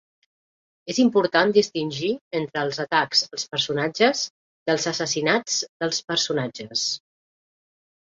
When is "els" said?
2.67-2.79, 4.77-4.87